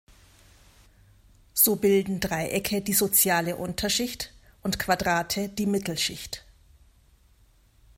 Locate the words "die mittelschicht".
5.47-6.43